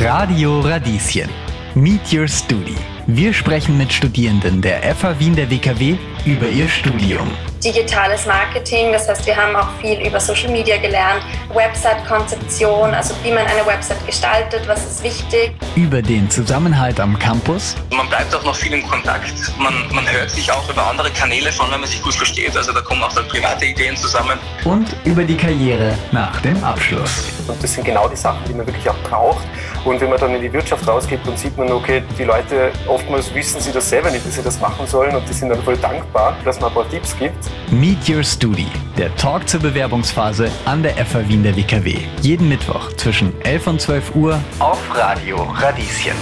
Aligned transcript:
Radio 0.00 0.60
Radieschen. 0.60 1.28
Meet 1.74 2.12
Your 2.12 2.28
Studi. 2.28 2.76
Wir 3.08 3.32
sprechen 3.32 3.76
mit 3.76 3.92
Studierenden 3.92 4.62
der 4.62 4.94
FH 4.94 5.18
Wien 5.18 5.34
der 5.34 5.50
WKW 5.50 5.96
über 6.24 6.46
ihr 6.46 6.68
Studium. 6.68 7.28
Digitales 7.64 8.24
Marketing, 8.24 8.92
das 8.92 9.08
heißt, 9.08 9.26
wir 9.26 9.36
haben 9.36 9.56
auch 9.56 9.68
viel 9.80 9.98
über 10.06 10.20
Social 10.20 10.52
Media 10.52 10.76
gelernt, 10.76 11.24
Website-Konzeption, 11.52 12.94
also 12.94 13.12
wie 13.24 13.32
man 13.32 13.44
eine 13.46 13.66
Website 13.66 14.06
gestaltet, 14.06 14.68
was 14.68 14.86
ist 14.86 15.02
wichtig. 15.02 15.50
Über 15.74 16.00
den 16.00 16.30
Zusammenhalt 16.30 17.00
am 17.00 17.18
Campus. 17.18 17.74
Man 17.90 18.08
bleibt 18.08 18.32
auch 18.36 18.44
noch 18.44 18.54
viel 18.54 18.74
im 18.74 18.86
Kontakt. 18.86 19.32
Man, 19.58 19.74
man 19.92 20.08
hört 20.08 20.30
sich 20.30 20.52
auch 20.52 20.70
über 20.70 20.86
andere 20.86 21.10
Kanäle 21.10 21.50
von, 21.50 21.72
wenn 21.72 21.80
man 21.80 21.88
sich 21.88 22.00
gut 22.00 22.14
versteht. 22.14 22.56
Also 22.56 22.72
da 22.72 22.82
kommen 22.82 23.02
auch 23.02 23.12
dann 23.14 23.26
private 23.26 23.64
Ideen 23.64 23.96
zusammen. 23.96 24.38
Und 24.64 24.94
über 25.04 25.24
die 25.24 25.36
Karriere 25.36 25.98
nach 26.12 26.40
dem 26.42 26.62
Abschluss. 26.62 27.37
Und 27.48 27.62
das 27.62 27.72
sind 27.72 27.84
genau 27.84 28.08
die 28.08 28.16
Sachen, 28.16 28.40
die 28.46 28.54
man 28.54 28.66
wirklich 28.66 28.88
auch 28.88 28.98
braucht. 29.04 29.46
Und 29.84 30.00
wenn 30.00 30.10
man 30.10 30.18
dann 30.18 30.34
in 30.34 30.42
die 30.42 30.52
Wirtschaft 30.52 30.86
rausgeht, 30.86 31.20
dann 31.24 31.36
sieht 31.36 31.56
man, 31.56 31.70
okay, 31.72 32.02
die 32.18 32.24
Leute 32.24 32.70
oftmals 32.86 33.32
wissen 33.34 33.60
sie 33.60 33.72
das 33.72 33.88
selber 33.88 34.10
nicht, 34.10 34.26
dass 34.26 34.34
sie 34.34 34.42
das 34.42 34.60
machen 34.60 34.86
sollen 34.86 35.14
und 35.14 35.28
die 35.28 35.32
sind 35.32 35.48
dann 35.48 35.62
voll 35.62 35.76
dankbar, 35.76 36.36
dass 36.44 36.60
man 36.60 36.70
ein 36.70 36.74
paar 36.74 36.88
Tipps 36.90 37.16
gibt. 37.18 37.36
Meet 37.70 38.08
Your 38.08 38.22
Studi, 38.22 38.66
der 38.96 39.14
Talk 39.16 39.48
zur 39.48 39.60
Bewerbungsphase 39.60 40.50
an 40.64 40.82
der 40.82 40.92
FH 40.94 41.28
Wien 41.28 41.42
der 41.42 41.56
WKW. 41.56 41.96
Jeden 42.22 42.48
Mittwoch 42.48 42.92
zwischen 42.94 43.32
11 43.42 43.66
und 43.66 43.80
12 43.80 44.14
Uhr 44.14 44.40
auf 44.58 44.78
Radio 44.96 45.42
Radieschen. 45.42 46.16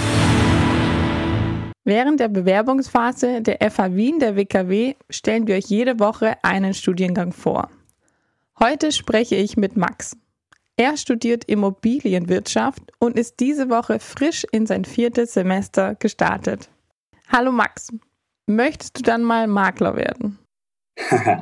Während 1.83 2.19
der 2.19 2.27
Bewerbungsphase 2.27 3.41
der 3.41 3.59
FH 3.71 3.95
Wien 3.95 4.19
der 4.19 4.35
WKW 4.35 4.95
stellen 5.09 5.47
wir 5.47 5.55
euch 5.55 5.67
jede 5.67 5.99
Woche 5.99 6.35
einen 6.43 6.73
Studiengang 6.73 7.31
vor. 7.31 7.69
Heute 8.59 8.91
spreche 8.91 9.35
ich 9.35 9.55
mit 9.55 9.77
Max. 9.77 10.17
Er 10.79 10.95
studiert 10.95 11.45
Immobilienwirtschaft 11.45 12.83
und 12.99 13.17
ist 13.17 13.39
diese 13.39 13.71
Woche 13.71 13.99
frisch 13.99 14.45
in 14.51 14.67
sein 14.67 14.85
viertes 14.85 15.33
Semester 15.33 15.95
gestartet. 15.95 16.69
Hallo 17.29 17.51
Max, 17.51 17.91
möchtest 18.45 18.99
du 18.99 19.01
dann 19.01 19.23
mal 19.23 19.47
Makler 19.47 19.95
werden? 19.95 20.37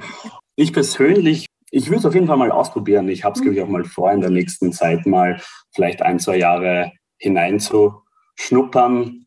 ich 0.55 0.71
persönlich, 0.71 1.47
ich 1.69 1.87
würde 1.87 1.99
es 1.99 2.05
auf 2.05 2.13
jeden 2.13 2.27
Fall 2.27 2.37
mal 2.37 2.49
ausprobieren. 2.49 3.09
Ich 3.09 3.25
habe 3.25 3.35
es, 3.35 3.41
glaube 3.41 3.57
ich, 3.57 3.61
auch 3.61 3.67
mal 3.67 3.83
vor, 3.83 4.09
in 4.13 4.21
der 4.21 4.29
nächsten 4.29 4.71
Zeit 4.71 5.05
mal 5.05 5.41
vielleicht 5.73 6.01
ein, 6.01 6.19
zwei 6.19 6.37
Jahre 6.37 6.93
hineinzuschnuppern. 7.17 9.25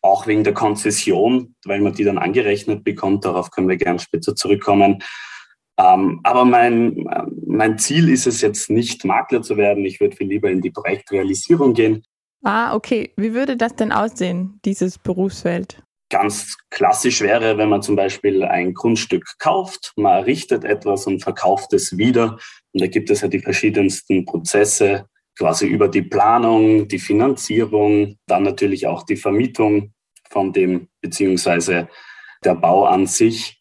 Auch 0.00 0.28
wegen 0.28 0.44
der 0.44 0.54
Konzession, 0.54 1.56
weil 1.64 1.80
man 1.80 1.94
die 1.94 2.04
dann 2.04 2.18
angerechnet 2.18 2.84
bekommt. 2.84 3.24
Darauf 3.24 3.50
können 3.50 3.68
wir 3.68 3.76
gerne 3.76 3.98
später 3.98 4.36
zurückkommen. 4.36 5.02
Ähm, 5.76 6.20
aber 6.22 6.44
mein, 6.44 7.04
mein 7.50 7.78
Ziel 7.78 8.08
ist 8.08 8.26
es 8.26 8.40
jetzt 8.40 8.70
nicht, 8.70 9.04
Makler 9.04 9.42
zu 9.42 9.56
werden. 9.56 9.84
Ich 9.84 10.00
würde 10.00 10.16
viel 10.16 10.28
lieber 10.28 10.50
in 10.50 10.60
die 10.60 10.70
Projektrealisierung 10.70 11.74
gehen. 11.74 12.04
Ah, 12.42 12.74
okay. 12.74 13.12
Wie 13.16 13.34
würde 13.34 13.56
das 13.56 13.74
denn 13.76 13.92
aussehen, 13.92 14.60
dieses 14.64 14.98
Berufsfeld? 14.98 15.82
Ganz 16.10 16.56
klassisch 16.70 17.20
wäre, 17.20 17.58
wenn 17.58 17.68
man 17.68 17.82
zum 17.82 17.96
Beispiel 17.96 18.42
ein 18.42 18.74
Grundstück 18.74 19.24
kauft, 19.38 19.92
man 19.96 20.18
errichtet 20.18 20.64
etwas 20.64 21.06
und 21.06 21.22
verkauft 21.22 21.72
es 21.72 21.96
wieder. 21.96 22.38
Und 22.72 22.80
da 22.80 22.86
gibt 22.86 23.10
es 23.10 23.20
ja 23.20 23.28
die 23.28 23.38
verschiedensten 23.38 24.24
Prozesse, 24.24 25.06
quasi 25.38 25.66
über 25.66 25.88
die 25.88 26.02
Planung, 26.02 26.88
die 26.88 26.98
Finanzierung, 26.98 28.16
dann 28.26 28.42
natürlich 28.42 28.86
auch 28.86 29.04
die 29.04 29.16
Vermietung 29.16 29.92
von 30.28 30.52
dem, 30.52 30.88
beziehungsweise 31.00 31.88
der 32.44 32.54
Bau 32.54 32.86
an 32.86 33.06
sich 33.06 33.60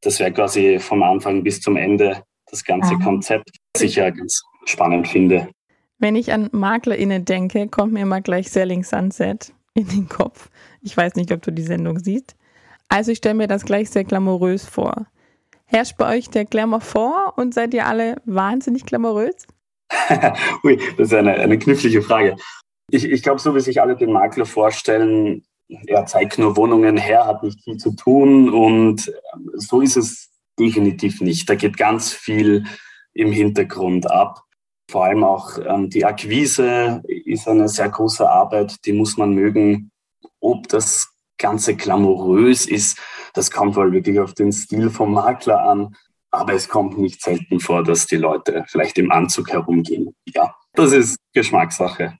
das 0.00 0.18
wäre 0.18 0.32
quasi 0.32 0.78
vom 0.78 1.02
Anfang 1.02 1.42
bis 1.42 1.60
zum 1.60 1.76
Ende 1.76 2.22
das 2.50 2.64
ganze 2.64 2.94
Aha. 2.94 3.04
Konzept, 3.04 3.50
das 3.72 3.82
ich 3.82 3.96
ja 3.96 4.10
ganz 4.10 4.42
spannend 4.64 5.08
finde. 5.08 5.48
Wenn 5.98 6.16
ich 6.16 6.32
an 6.32 6.48
MaklerInnen 6.52 7.24
denke, 7.24 7.68
kommt 7.68 7.92
mir 7.92 8.00
immer 8.00 8.20
gleich 8.20 8.50
Selling 8.50 8.84
Sunset 8.84 9.52
in 9.74 9.88
den 9.88 10.08
Kopf. 10.08 10.48
Ich 10.80 10.96
weiß 10.96 11.14
nicht, 11.14 11.32
ob 11.32 11.42
du 11.42 11.52
die 11.52 11.62
Sendung 11.62 11.98
siehst. 11.98 12.36
Also 12.88 13.12
ich 13.12 13.18
stelle 13.18 13.34
mir 13.34 13.46
das 13.46 13.64
gleich 13.64 13.90
sehr 13.90 14.04
glamourös 14.04 14.66
vor. 14.66 15.06
Herrscht 15.66 15.96
bei 15.96 16.16
euch 16.16 16.28
der 16.28 16.44
Glamour 16.44 16.80
vor 16.80 17.34
und 17.36 17.54
seid 17.54 17.74
ihr 17.74 17.86
alle 17.86 18.16
wahnsinnig 18.24 18.86
glamourös? 18.86 19.46
Ui, 20.64 20.76
das 20.96 21.08
ist 21.08 21.14
eine, 21.14 21.34
eine 21.34 21.58
knifflige 21.58 22.02
Frage. 22.02 22.36
Ich, 22.90 23.04
ich 23.04 23.22
glaube, 23.22 23.40
so 23.40 23.54
wie 23.54 23.60
sich 23.60 23.80
alle 23.80 23.94
den 23.94 24.10
Makler 24.10 24.46
vorstellen, 24.46 25.44
er 25.86 26.06
zeigt 26.06 26.38
nur 26.38 26.56
Wohnungen 26.56 26.96
her, 26.96 27.26
hat 27.26 27.44
nicht 27.44 27.62
viel 27.62 27.76
zu 27.76 27.94
tun 27.94 28.50
und 28.50 29.12
so 29.54 29.80
ist 29.80 29.96
es 29.96 30.29
definitiv 30.60 31.20
nicht. 31.20 31.48
Da 31.48 31.54
geht 31.54 31.76
ganz 31.76 32.12
viel 32.12 32.64
im 33.14 33.32
Hintergrund 33.32 34.10
ab. 34.10 34.44
Vor 34.90 35.04
allem 35.04 35.24
auch 35.24 35.58
ähm, 35.58 35.88
die 35.88 36.04
Akquise 36.04 37.02
ist 37.06 37.48
eine 37.48 37.68
sehr 37.68 37.88
große 37.88 38.28
Arbeit, 38.28 38.84
die 38.84 38.92
muss 38.92 39.16
man 39.16 39.32
mögen. 39.34 39.90
Ob 40.40 40.68
das 40.68 41.08
Ganze 41.38 41.74
glamourös 41.74 42.66
ist, 42.66 42.98
das 43.34 43.50
kommt 43.50 43.76
wohl 43.76 43.92
wirklich 43.92 44.20
auf 44.20 44.34
den 44.34 44.52
Stil 44.52 44.90
vom 44.90 45.14
Makler 45.14 45.62
an. 45.62 45.96
Aber 46.32 46.52
es 46.52 46.68
kommt 46.68 46.98
nicht 46.98 47.22
selten 47.22 47.58
vor, 47.60 47.82
dass 47.82 48.06
die 48.06 48.16
Leute 48.16 48.64
vielleicht 48.68 48.98
im 48.98 49.10
Anzug 49.10 49.50
herumgehen. 49.50 50.14
Ja, 50.26 50.54
das 50.74 50.92
ist 50.92 51.18
Geschmackssache. 51.32 52.18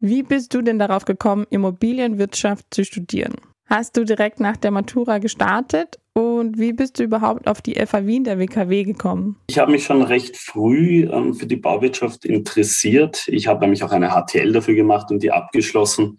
Wie 0.00 0.22
bist 0.22 0.52
du 0.54 0.62
denn 0.62 0.78
darauf 0.78 1.04
gekommen, 1.04 1.46
Immobilienwirtschaft 1.50 2.66
zu 2.70 2.84
studieren? 2.84 3.34
Hast 3.66 3.96
du 3.96 4.04
direkt 4.04 4.40
nach 4.40 4.56
der 4.56 4.70
Matura 4.70 5.18
gestartet 5.18 5.98
und 6.16 6.58
wie 6.58 6.72
bist 6.72 6.98
du 6.98 7.02
überhaupt 7.02 7.46
auf 7.46 7.60
die 7.60 7.74
FA 7.84 8.06
Wien 8.06 8.24
der 8.24 8.38
WKW 8.38 8.84
gekommen? 8.84 9.36
Ich 9.48 9.58
habe 9.58 9.70
mich 9.70 9.84
schon 9.84 10.00
recht 10.00 10.34
früh 10.38 11.06
ähm, 11.12 11.34
für 11.34 11.44
die 11.44 11.56
Bauwirtschaft 11.56 12.24
interessiert. 12.24 13.28
Ich 13.28 13.48
habe 13.48 13.60
nämlich 13.60 13.84
auch 13.84 13.92
eine 13.92 14.08
HTL 14.08 14.50
dafür 14.50 14.74
gemacht 14.74 15.10
und 15.10 15.22
die 15.22 15.30
abgeschlossen 15.30 16.18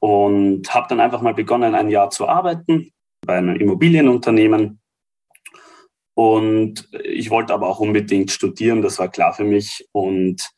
und 0.00 0.74
habe 0.74 0.88
dann 0.88 0.98
einfach 0.98 1.22
mal 1.22 1.34
begonnen, 1.34 1.76
ein 1.76 1.88
Jahr 1.88 2.10
zu 2.10 2.26
arbeiten 2.26 2.90
bei 3.24 3.36
einem 3.36 3.54
Immobilienunternehmen. 3.54 4.80
Und 6.14 6.88
ich 7.04 7.30
wollte 7.30 7.54
aber 7.54 7.68
auch 7.68 7.78
unbedingt 7.78 8.32
studieren, 8.32 8.82
das 8.82 8.98
war 8.98 9.08
klar 9.08 9.34
für 9.34 9.44
mich. 9.44 9.86
Und 9.92 10.50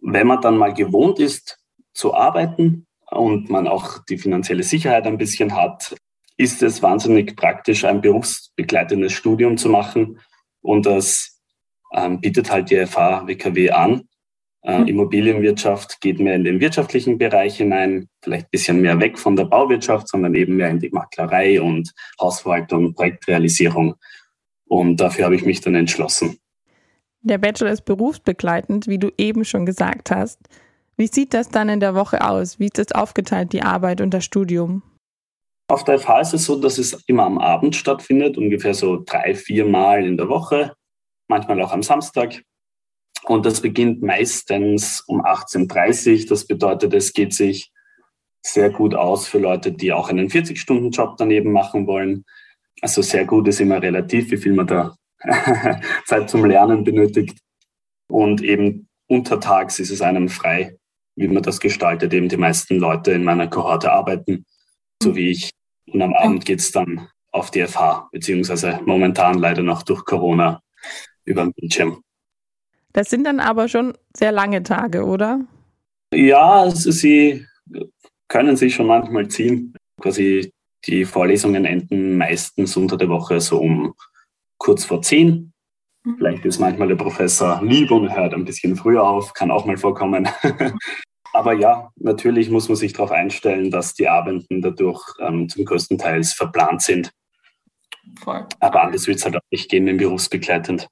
wenn 0.00 0.28
man 0.28 0.40
dann 0.40 0.56
mal 0.56 0.72
gewohnt 0.72 1.18
ist 1.18 1.58
zu 1.94 2.14
arbeiten 2.14 2.86
und 3.10 3.50
man 3.50 3.66
auch 3.66 3.98
die 4.08 4.18
finanzielle 4.18 4.62
Sicherheit 4.62 5.04
ein 5.08 5.18
bisschen 5.18 5.56
hat, 5.56 5.96
ist 6.42 6.62
es 6.62 6.82
wahnsinnig 6.82 7.36
praktisch, 7.36 7.84
ein 7.84 8.00
berufsbegleitendes 8.00 9.12
Studium 9.12 9.56
zu 9.56 9.68
machen. 9.68 10.18
Und 10.60 10.86
das 10.86 11.40
ähm, 11.94 12.20
bietet 12.20 12.50
halt 12.50 12.70
die 12.70 12.84
FH 12.86 13.26
WKW 13.26 13.70
an. 13.70 14.08
Äh, 14.64 14.80
mhm. 14.80 14.86
Immobilienwirtschaft 14.88 16.00
geht 16.00 16.20
mehr 16.20 16.34
in 16.34 16.44
den 16.44 16.60
wirtschaftlichen 16.60 17.18
Bereich 17.18 17.56
hinein, 17.56 18.08
vielleicht 18.22 18.46
ein 18.46 18.50
bisschen 18.50 18.80
mehr 18.80 19.00
weg 19.00 19.18
von 19.18 19.34
der 19.34 19.44
Bauwirtschaft, 19.44 20.08
sondern 20.08 20.34
eben 20.34 20.56
mehr 20.56 20.70
in 20.70 20.78
die 20.78 20.90
Maklerei 20.90 21.60
und 21.60 21.92
Hausverwaltung, 22.20 22.94
Projektrealisierung. 22.94 23.94
Und 24.66 24.96
dafür 24.98 25.24
habe 25.24 25.34
ich 25.34 25.44
mich 25.44 25.60
dann 25.60 25.74
entschlossen. 25.74 26.38
Der 27.22 27.38
Bachelor 27.38 27.70
ist 27.70 27.84
berufsbegleitend, 27.84 28.88
wie 28.88 28.98
du 28.98 29.10
eben 29.16 29.44
schon 29.44 29.66
gesagt 29.66 30.10
hast. 30.10 30.38
Wie 30.96 31.06
sieht 31.06 31.34
das 31.34 31.48
dann 31.48 31.68
in 31.68 31.80
der 31.80 31.94
Woche 31.94 32.24
aus? 32.24 32.58
Wie 32.58 32.66
ist 32.66 32.78
das 32.78 32.92
aufgeteilt, 32.92 33.52
die 33.52 33.62
Arbeit 33.62 34.00
und 34.00 34.12
das 34.12 34.24
Studium? 34.24 34.82
Auf 35.72 35.84
der 35.84 35.98
FH 35.98 36.20
ist 36.20 36.34
es 36.34 36.44
so, 36.44 36.56
dass 36.56 36.76
es 36.76 37.02
immer 37.06 37.24
am 37.24 37.38
Abend 37.38 37.74
stattfindet, 37.74 38.36
ungefähr 38.36 38.74
so 38.74 39.02
drei, 39.06 39.34
vier 39.34 39.64
Mal 39.64 40.04
in 40.04 40.18
der 40.18 40.28
Woche, 40.28 40.74
manchmal 41.28 41.62
auch 41.62 41.72
am 41.72 41.82
Samstag. 41.82 42.42
Und 43.24 43.46
das 43.46 43.62
beginnt 43.62 44.02
meistens 44.02 45.00
um 45.06 45.24
18.30 45.24 46.24
Uhr. 46.24 46.28
Das 46.28 46.46
bedeutet, 46.46 46.92
es 46.92 47.14
geht 47.14 47.32
sich 47.32 47.72
sehr 48.42 48.68
gut 48.68 48.94
aus 48.94 49.26
für 49.26 49.38
Leute, 49.38 49.72
die 49.72 49.94
auch 49.94 50.10
einen 50.10 50.28
40-Stunden-Job 50.28 51.16
daneben 51.16 51.52
machen 51.52 51.86
wollen. 51.86 52.26
Also 52.82 53.00
sehr 53.00 53.24
gut 53.24 53.48
ist 53.48 53.60
immer 53.60 53.80
relativ, 53.80 54.30
wie 54.30 54.36
viel 54.36 54.52
man 54.52 54.66
da 54.66 54.94
Zeit 56.04 56.28
zum 56.28 56.44
Lernen 56.44 56.84
benötigt. 56.84 57.38
Und 58.08 58.42
eben 58.42 58.88
untertags 59.06 59.80
ist 59.80 59.90
es 59.90 60.02
einem 60.02 60.28
frei, 60.28 60.76
wie 61.16 61.28
man 61.28 61.42
das 61.42 61.60
gestaltet. 61.60 62.12
Eben 62.12 62.28
die 62.28 62.36
meisten 62.36 62.76
Leute 62.76 63.12
in 63.12 63.24
meiner 63.24 63.48
Kohorte 63.48 63.90
arbeiten, 63.90 64.44
so 65.02 65.16
wie 65.16 65.30
ich. 65.30 65.50
Und 65.86 66.02
am 66.02 66.14
Abend 66.14 66.44
geht 66.44 66.60
es 66.60 66.72
dann 66.72 67.08
auf 67.30 67.50
die 67.50 67.66
FH, 67.66 68.08
beziehungsweise 68.12 68.80
momentan 68.84 69.38
leider 69.38 69.62
noch 69.62 69.82
durch 69.82 70.04
Corona 70.04 70.62
über 71.24 71.42
den 71.42 71.52
Bildschirm. 71.54 72.02
Das 72.92 73.08
sind 73.08 73.24
dann 73.24 73.40
aber 73.40 73.68
schon 73.68 73.94
sehr 74.14 74.32
lange 74.32 74.62
Tage, 74.62 75.04
oder? 75.04 75.40
Ja, 76.12 76.60
also 76.62 76.90
sie 76.90 77.46
können 78.28 78.56
sich 78.56 78.74
schon 78.74 78.86
manchmal 78.86 79.28
ziehen. 79.28 79.74
Quasi 80.00 80.52
die 80.86 81.04
Vorlesungen 81.04 81.64
enden 81.64 82.18
meistens 82.18 82.76
unter 82.76 82.96
der 82.96 83.08
Woche 83.08 83.40
so 83.40 83.58
um 83.58 83.94
kurz 84.58 84.84
vor 84.84 85.00
zehn. 85.00 85.52
Mhm. 86.04 86.16
Vielleicht 86.16 86.44
ist 86.44 86.58
manchmal 86.58 86.88
der 86.88 86.96
Professor 86.96 87.62
lieb 87.62 87.90
und 87.90 88.14
hört 88.14 88.34
ein 88.34 88.44
bisschen 88.44 88.76
früher 88.76 89.02
auf, 89.02 89.32
kann 89.32 89.50
auch 89.50 89.64
mal 89.64 89.76
vorkommen. 89.76 90.28
Aber 91.32 91.54
ja, 91.54 91.90
natürlich 91.96 92.50
muss 92.50 92.68
man 92.68 92.76
sich 92.76 92.92
darauf 92.92 93.10
einstellen, 93.10 93.70
dass 93.70 93.94
die 93.94 94.08
Abenden 94.08 94.60
dadurch 94.60 95.02
ähm, 95.20 95.48
zum 95.48 95.64
größten 95.64 95.98
Teil 95.98 96.22
verplant 96.24 96.82
sind. 96.82 97.12
Voll. 98.20 98.46
Aber 98.60 98.82
anders 98.82 99.06
wird 99.06 99.18
es 99.18 99.24
halt 99.24 99.36
auch 99.36 99.50
nicht 99.50 99.70
gehen, 99.70 99.86
im 99.86 99.96
berufsbegleitend. 99.96 100.88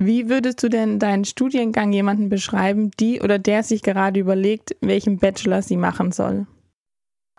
Wie 0.00 0.28
würdest 0.28 0.62
du 0.62 0.68
denn 0.68 1.00
deinen 1.00 1.24
Studiengang 1.24 1.92
jemanden 1.92 2.28
beschreiben, 2.28 2.92
die 3.00 3.20
oder 3.20 3.38
der 3.38 3.64
sich 3.64 3.82
gerade 3.82 4.20
überlegt, 4.20 4.76
welchen 4.80 5.18
Bachelor 5.18 5.60
sie 5.60 5.76
machen 5.76 6.12
soll? 6.12 6.46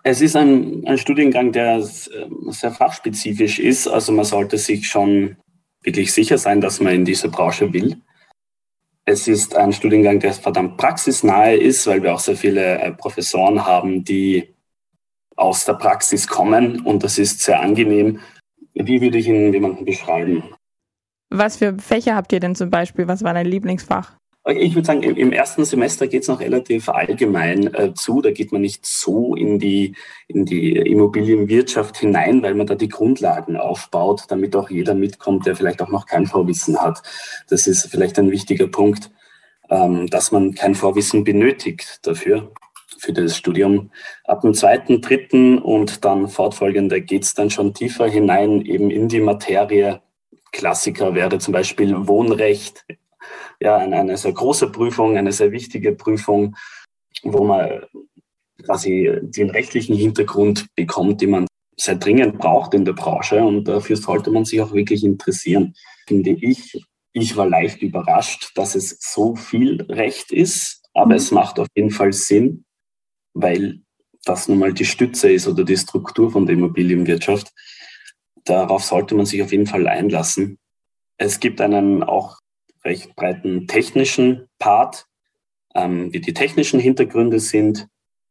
Es 0.03 0.21
ist 0.21 0.35
ein, 0.35 0.85
ein 0.85 0.97
Studiengang, 0.97 1.51
der 1.51 1.77
ähm, 1.77 2.51
sehr 2.51 2.71
fachspezifisch 2.71 3.59
ist. 3.59 3.87
Also 3.87 4.11
man 4.11 4.25
sollte 4.25 4.57
sich 4.57 4.87
schon 4.87 5.37
wirklich 5.83 6.13
sicher 6.13 6.37
sein, 6.37 6.61
dass 6.61 6.81
man 6.81 6.93
in 6.93 7.05
diese 7.05 7.29
Branche 7.29 7.71
will. 7.73 7.97
Es 9.05 9.27
ist 9.27 9.55
ein 9.55 9.73
Studiengang, 9.73 10.19
der 10.19 10.33
verdammt 10.33 10.77
praxisnahe 10.77 11.55
ist, 11.55 11.87
weil 11.87 12.03
wir 12.03 12.13
auch 12.13 12.19
sehr 12.19 12.35
viele 12.35 12.79
äh, 12.79 12.91
Professoren 12.91 13.65
haben, 13.65 14.03
die 14.03 14.53
aus 15.35 15.65
der 15.65 15.73
Praxis 15.73 16.27
kommen 16.27 16.81
und 16.81 17.03
das 17.03 17.17
ist 17.17 17.39
sehr 17.41 17.61
angenehm. 17.61 18.19
Wie 18.73 19.01
würde 19.01 19.17
ich 19.17 19.27
Ihnen 19.27 19.53
jemanden 19.53 19.85
beschreiben? 19.85 20.43
Was 21.29 21.57
für 21.57 21.77
Fächer 21.77 22.15
habt 22.15 22.33
ihr 22.33 22.39
denn 22.39 22.55
zum 22.55 22.69
Beispiel? 22.69 23.07
Was 23.07 23.23
war 23.23 23.33
dein 23.33 23.45
Lieblingsfach? 23.45 24.18
Ich 24.47 24.73
würde 24.73 24.85
sagen, 24.85 25.03
im 25.03 25.33
ersten 25.33 25.65
Semester 25.65 26.07
geht 26.07 26.23
es 26.23 26.27
noch 26.29 26.39
relativ 26.39 26.87
allgemein 26.89 27.73
äh, 27.73 27.93
zu. 27.93 28.21
Da 28.21 28.31
geht 28.31 28.51
man 28.51 28.61
nicht 28.61 28.85
so 28.85 29.35
in 29.35 29.59
die, 29.59 29.95
in 30.27 30.45
die 30.45 30.75
Immobilienwirtschaft 30.77 31.97
hinein, 31.97 32.41
weil 32.41 32.55
man 32.55 32.65
da 32.65 32.75
die 32.75 32.87
Grundlagen 32.87 33.57
aufbaut, 33.57 34.23
damit 34.29 34.55
auch 34.55 34.69
jeder 34.69 34.95
mitkommt, 34.95 35.45
der 35.45 35.55
vielleicht 35.55 35.81
auch 35.81 35.89
noch 35.89 36.05
kein 36.05 36.25
Vorwissen 36.25 36.79
hat. 36.81 37.03
Das 37.49 37.67
ist 37.67 37.87
vielleicht 37.91 38.17
ein 38.17 38.31
wichtiger 38.31 38.67
Punkt, 38.67 39.11
ähm, 39.69 40.07
dass 40.07 40.31
man 40.31 40.55
kein 40.55 40.73
Vorwissen 40.73 41.23
benötigt 41.25 41.99
dafür, 42.03 42.51
für 42.97 43.13
das 43.13 43.37
Studium. 43.37 43.91
Ab 44.23 44.41
dem 44.41 44.53
zweiten, 44.53 45.01
dritten 45.01 45.59
und 45.59 46.05
dann 46.05 46.27
fortfolgende 46.27 47.01
geht 47.01 47.23
es 47.23 47.33
dann 47.33 47.49
schon 47.49 47.73
tiefer 47.73 48.07
hinein, 48.07 48.61
eben 48.61 48.89
in 48.89 49.07
die 49.09 49.21
Materie. 49.21 50.01
Klassiker 50.51 51.13
wäre 51.13 51.37
zum 51.37 51.53
Beispiel 51.53 52.07
Wohnrecht, 52.07 52.85
ja, 53.59 53.77
eine, 53.77 54.17
sehr 54.17 54.33
große 54.33 54.71
Prüfung, 54.71 55.17
eine 55.17 55.31
sehr 55.31 55.51
wichtige 55.51 55.93
Prüfung, 55.93 56.55
wo 57.23 57.43
man 57.43 57.83
quasi 58.63 59.09
den 59.21 59.49
rechtlichen 59.49 59.95
Hintergrund 59.95 60.67
bekommt, 60.75 61.21
den 61.21 61.31
man 61.31 61.47
sehr 61.77 61.95
dringend 61.95 62.39
braucht 62.39 62.73
in 62.73 62.85
der 62.85 62.93
Branche 62.93 63.43
und 63.43 63.65
dafür 63.65 63.95
sollte 63.95 64.31
man 64.31 64.45
sich 64.45 64.61
auch 64.61 64.73
wirklich 64.73 65.03
interessieren, 65.03 65.73
finde 66.07 66.31
ich. 66.31 66.83
Ich 67.13 67.35
war 67.37 67.47
leicht 67.47 67.81
überrascht, 67.81 68.51
dass 68.55 68.75
es 68.75 68.97
so 68.99 69.35
viel 69.35 69.81
Recht 69.83 70.31
ist, 70.31 70.83
aber 70.93 71.11
mhm. 71.11 71.17
es 71.17 71.31
macht 71.31 71.59
auf 71.59 71.67
jeden 71.75 71.91
Fall 71.91 72.13
Sinn, 72.13 72.65
weil 73.33 73.81
das 74.25 74.47
nun 74.47 74.59
mal 74.59 74.73
die 74.73 74.85
Stütze 74.85 75.31
ist 75.31 75.47
oder 75.47 75.63
die 75.63 75.77
Struktur 75.77 76.31
von 76.31 76.45
der 76.45 76.55
Immobilienwirtschaft. 76.55 77.51
Darauf 78.43 78.83
sollte 78.83 79.15
man 79.15 79.25
sich 79.25 79.41
auf 79.41 79.51
jeden 79.51 79.67
Fall 79.67 79.87
einlassen. 79.87 80.57
Es 81.17 81.39
gibt 81.39 81.61
einen 81.61 82.03
auch 82.03 82.39
recht 82.83 83.15
breiten 83.15 83.67
technischen 83.67 84.47
Part, 84.59 85.05
ähm, 85.75 86.11
wie 86.13 86.21
die 86.21 86.33
technischen 86.33 86.79
Hintergründe 86.79 87.39
sind. 87.39 87.87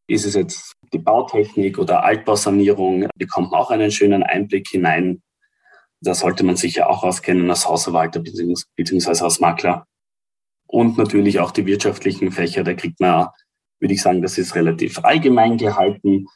Ist 0.06 0.24
es 0.24 0.34
jetzt 0.34 0.74
die 0.92 0.98
Bautechnik 0.98 1.78
oder 1.78 2.02
Altbausanierung, 2.02 3.08
bekommt 3.16 3.50
man 3.50 3.60
auch 3.60 3.70
einen 3.70 3.90
schönen 3.90 4.22
Einblick 4.22 4.68
hinein. 4.68 5.22
Da 6.00 6.14
sollte 6.14 6.44
man 6.44 6.56
sich 6.56 6.76
ja 6.76 6.86
auch 6.86 7.02
auskennen 7.02 7.50
als 7.50 7.68
Hausverwalter 7.68 8.20
bzw. 8.20 9.24
als 9.24 9.40
Makler. 9.40 9.86
Und 10.66 10.98
natürlich 10.98 11.40
auch 11.40 11.50
die 11.50 11.66
wirtschaftlichen 11.66 12.30
Fächer, 12.30 12.62
da 12.62 12.74
kriegt 12.74 13.00
man, 13.00 13.28
würde 13.80 13.94
ich 13.94 14.02
sagen, 14.02 14.22
das 14.22 14.38
ist 14.38 14.54
relativ 14.54 14.98
allgemein 15.04 15.56
gehalten 15.56 16.26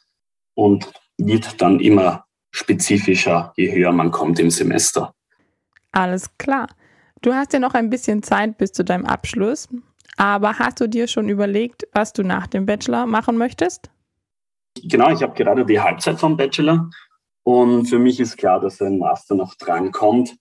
und 0.55 0.91
wird 1.17 1.61
dann 1.61 1.79
immer 1.79 2.25
spezifischer, 2.51 3.53
je 3.55 3.71
höher 3.71 3.91
man 3.91 4.11
kommt 4.11 4.39
im 4.39 4.49
Semester. 4.49 5.13
Alles 5.91 6.29
klar. 6.37 6.67
Du 7.23 7.33
hast 7.33 7.53
ja 7.53 7.59
noch 7.59 7.73
ein 7.73 7.89
bisschen 7.89 8.21
Zeit 8.21 8.57
bis 8.57 8.73
zu 8.73 8.83
deinem 8.83 9.05
Abschluss, 9.05 9.69
aber 10.17 10.59
hast 10.59 10.81
du 10.81 10.89
dir 10.89 11.07
schon 11.07 11.29
überlegt, 11.29 11.87
was 11.93 12.11
du 12.11 12.21
nach 12.21 12.47
dem 12.47 12.65
Bachelor 12.65 13.05
machen 13.05 13.37
möchtest? 13.37 13.89
Genau, 14.83 15.09
ich 15.09 15.23
habe 15.23 15.33
gerade 15.33 15.65
die 15.65 15.79
Halbzeit 15.79 16.19
vom 16.19 16.35
Bachelor 16.35 16.89
und 17.43 17.85
für 17.85 17.97
mich 17.97 18.19
ist 18.19 18.35
klar, 18.35 18.59
dass 18.59 18.81
ein 18.81 18.99
Master 18.99 19.35
noch 19.35 19.55
dran 19.55 19.93
kommt. 19.93 20.35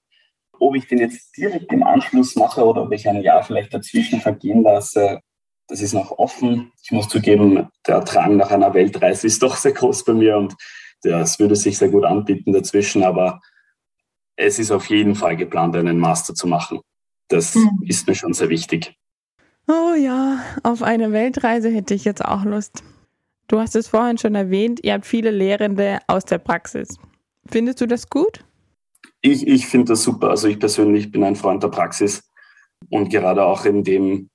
Ob 0.59 0.75
ich 0.75 0.89
den 0.89 0.99
jetzt 0.99 1.37
direkt 1.37 1.73
im 1.73 1.85
Anschluss 1.85 2.35
mache 2.35 2.65
oder 2.65 2.83
ob 2.83 2.93
ich 2.93 3.09
ein 3.09 3.23
Jahr 3.23 3.45
vielleicht 3.45 3.73
dazwischen 3.73 4.21
vergehen 4.21 4.65
lasse, 4.65 5.21
das 5.69 5.81
ist 5.81 5.95
noch 5.95 6.11
offen. 6.19 6.73
Ich 6.83 6.91
muss 6.91 7.09
zugeben, 7.09 7.69
der 7.87 8.01
Drang 8.01 8.37
nach 8.37 8.51
einer 8.51 8.75
Weltreise 8.75 9.29
ist 9.29 9.41
doch 9.41 9.55
sehr 9.55 9.73
groß 9.73 10.05
bei 10.05 10.15
mir 10.15 10.37
und 10.37 10.57
das 11.03 11.39
würde 11.39 11.55
sich 11.55 11.79
sehr 11.79 11.91
gut 11.91 12.05
anbieten 12.05 12.53
dazwischen, 12.53 13.05
aber 13.05 13.41
es 14.43 14.59
ist 14.59 14.71
auf 14.71 14.87
jeden 14.87 15.15
Fall 15.15 15.37
geplant, 15.37 15.77
einen 15.77 15.99
Master 15.99 16.35
zu 16.35 16.47
machen. 16.47 16.81
Das 17.29 17.55
mhm. 17.55 17.83
ist 17.87 18.07
mir 18.07 18.15
schon 18.15 18.33
sehr 18.33 18.49
wichtig. 18.49 18.95
Oh 19.69 19.95
ja, 19.95 20.43
auf 20.63 20.83
eine 20.83 21.13
Weltreise 21.13 21.71
hätte 21.71 21.95
ich 21.95 22.05
jetzt 22.05 22.25
auch 22.25 22.45
Lust. 22.45 22.83
Du 23.49 23.59
hast 23.59 23.77
es 23.77 23.89
vorhin 23.89 24.19
schon 24.19 24.35
erwähnt, 24.35 24.81
ihr 24.83 24.95
habt 24.95 25.07
viele 25.07 25.31
Lehrende 25.31 26.01
aus 26.09 26.25
der 26.25 26.39
Praxis. 26.39 26.97
Findest 27.51 27.81
du 27.81 27.87
das 27.87 28.09
gut? 28.09 28.45
Ich, 29.21 29.47
ich 29.47 29.67
finde 29.67 29.93
das 29.93 30.03
super. 30.03 30.31
Also 30.31 30.49
ich 30.49 30.59
persönlich 30.59 31.13
bin 31.13 31.23
ein 31.23 31.37
Freund 31.37 31.63
der 31.63 31.69
Praxis 31.69 32.23
und 32.89 33.09
gerade 33.09 33.45
auch 33.45 33.65
in 33.65 33.85
dem, 33.85 34.31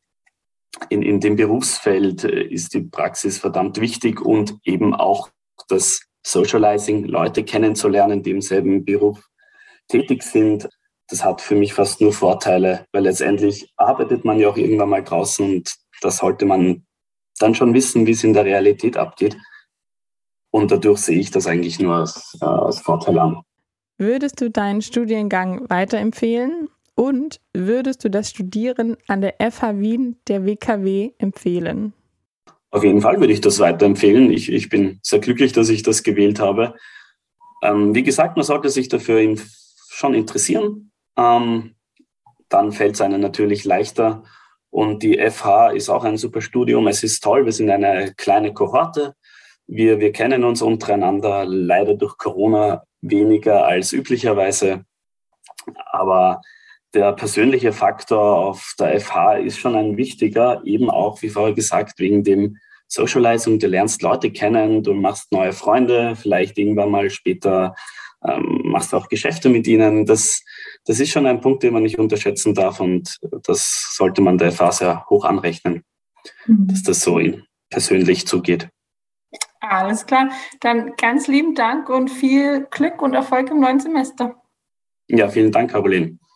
in, 0.90 1.02
in 1.02 1.20
dem 1.20 1.36
Berufsfeld 1.36 2.24
äh, 2.24 2.44
ist 2.44 2.74
die 2.74 2.82
Praxis 2.82 3.38
verdammt 3.38 3.82
wichtig 3.82 4.22
und 4.22 4.58
eben 4.64 4.94
auch 4.94 5.30
das 5.68 6.02
Socializing, 6.26 7.06
Leute 7.06 7.44
kennenzulernen, 7.44 8.24
die 8.24 8.32
im 8.32 8.42
selben 8.42 8.86
Beruf 8.86 9.28
tätig 9.88 10.24
sind, 10.24 10.70
das 11.10 11.24
hat 11.24 11.42
für 11.42 11.56
mich 11.56 11.74
fast 11.74 12.02
nur 12.02 12.14
Vorteile, 12.14 12.86
weil 12.92 13.04
letztendlich 13.04 13.72
arbeitet 13.78 14.26
man 14.26 14.40
ja 14.40 14.50
auch 14.50 14.58
irgendwann 14.58 14.90
mal 14.90 15.04
draußen 15.04 15.46
und 15.46 15.76
da 16.02 16.12
sollte 16.12 16.46
man 16.46 16.86
dann 17.40 17.56
schon 17.56 17.74
wissen, 17.74 18.06
wie 18.06 18.12
es 18.12 18.24
in 18.24 18.34
der 18.34 18.46
Realität 18.46 18.98
abgeht. 18.98 19.38
Und 20.52 20.72
dadurch 20.72 21.00
sehe 21.00 21.20
ich 21.20 21.32
das 21.32 21.48
eigentlich 21.48 21.80
nur 21.80 21.96
als, 21.96 22.38
äh, 22.42 22.46
als 22.46 22.80
Vorteil 22.80 23.20
an. 23.20 23.42
Würdest 23.98 24.42
du 24.42 24.50
deinen 24.50 24.82
Studiengang 24.82 25.70
weiterempfehlen? 25.70 26.70
Und 26.96 27.40
würdest 27.54 28.04
du 28.04 28.10
das 28.10 28.32
Studieren 28.32 28.98
an 29.08 29.22
der 29.22 29.36
FH 29.40 29.80
Wien 29.80 30.18
der 30.28 30.46
WKW 30.46 31.12
empfehlen? 31.20 31.94
Auf 32.72 32.84
jeden 32.84 33.02
Fall 33.02 33.20
würde 33.20 33.34
ich 33.34 33.42
das 33.42 33.60
weiterempfehlen. 33.60 34.32
Ich, 34.32 34.52
ich 34.52 34.70
bin 34.70 35.00
sehr 35.04 35.20
glücklich, 35.20 35.54
dass 35.54 35.70
ich 35.70 35.84
das 35.84 36.04
gewählt 36.04 36.40
habe. 36.40 36.76
Ähm, 37.62 37.94
wie 37.94 38.04
gesagt, 38.04 38.36
man 38.36 38.46
sollte 38.46 38.70
sich 38.70 38.88
dafür 38.88 39.20
schon 39.98 40.14
interessieren, 40.14 40.92
ähm, 41.18 41.74
dann 42.50 42.72
fällt 42.72 42.94
es 42.94 43.02
einem 43.02 43.20
natürlich 43.20 43.66
leichter. 43.66 44.24
Und 44.70 45.02
die 45.02 45.18
FH 45.18 45.72
ist 45.72 45.90
auch 45.90 46.04
ein 46.04 46.18
super 46.18 46.42
Studium. 46.42 46.88
Es 46.88 47.04
ist 47.04 47.24
toll, 47.24 47.46
wir 47.46 47.52
sind 47.52 47.72
eine 47.72 48.14
kleine 48.16 48.54
Kohorte. 48.54 49.16
Wir, 49.66 50.00
wir 50.00 50.12
kennen 50.12 50.44
uns 50.44 50.62
untereinander, 50.62 51.46
leider 51.46 51.96
durch 51.96 52.16
Corona 52.18 52.84
weniger 53.02 53.66
als 53.66 53.92
üblicherweise. 53.92 54.86
Aber 55.92 56.42
der 56.94 57.14
persönliche 57.14 57.74
Faktor 57.74 58.38
auf 58.38 58.76
der 58.80 59.00
FH 59.00 59.38
ist 59.38 59.58
schon 59.58 59.76
ein 59.76 59.98
wichtiger, 59.98 60.62
eben 60.64 60.92
auch, 60.92 61.22
wie 61.24 61.30
vorher 61.30 61.56
gesagt, 61.56 61.98
wegen 61.98 62.24
dem 62.24 62.58
Socializing. 62.88 63.58
Du 63.58 63.68
lernst 63.68 64.04
Leute 64.04 64.32
kennen, 64.32 64.84
du 64.84 64.94
machst 64.94 65.32
neue 65.32 65.54
Freunde, 65.54 66.16
vielleicht 66.16 66.58
irgendwann 66.58 66.92
mal 66.92 67.10
später 67.10 67.74
ähm, 68.24 68.62
machst 68.66 68.94
auch 68.94 69.10
Geschäfte 69.10 69.50
mit 69.50 69.68
ihnen. 69.68 70.06
Das, 70.06 70.44
das 70.86 71.00
ist 71.00 71.12
schon 71.12 71.26
ein 71.26 71.42
Punkt, 71.42 71.64
den 71.64 71.74
man 71.74 71.84
nicht 71.84 72.00
unterschätzen 72.00 72.54
darf 72.54 72.80
und 72.80 73.18
das 73.44 73.94
sollte 73.96 74.22
man 74.22 74.38
der 74.38 74.52
Phase 74.52 75.06
hoch 75.10 75.26
anrechnen, 75.26 75.84
mhm. 76.46 76.68
dass 76.68 76.84
das 76.84 77.02
so 77.02 77.20
persönlich 77.70 78.28
zugeht. 78.28 78.70
Alles 79.60 80.06
klar. 80.06 80.30
Dann 80.62 80.94
ganz 80.98 81.28
lieben 81.28 81.56
Dank 81.56 81.90
und 81.90 82.10
viel 82.10 82.68
Glück 82.70 83.02
und 83.02 83.14
Erfolg 83.14 83.50
im 83.50 83.60
neuen 83.60 83.80
Semester. 83.80 84.36
Ja, 85.08 85.30
vielen 85.30 85.52
Dank, 85.52 85.72
Caroline. 85.72 86.18